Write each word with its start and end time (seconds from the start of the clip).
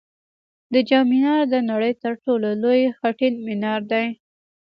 د 0.73 0.75
جام 0.89 1.05
منار 1.09 1.41
د 1.53 1.55
نړۍ 1.69 1.93
تر 2.03 2.13
ټولو 2.23 2.47
لوړ 2.61 2.79
خټین 2.97 3.33
منار 3.47 3.81
دی 3.91 4.05